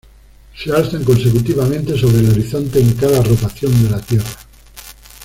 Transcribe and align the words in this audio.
Se 0.55 0.71
alzan 0.73 1.03
consecutivamente 1.03 1.95
sobre 1.95 2.17
el 2.21 2.31
horizonte 2.31 2.79
en 2.79 2.93
cada 2.95 3.21
rotación 3.21 3.83
de 3.83 3.89
la 3.91 4.01
Tierra. 4.01 4.31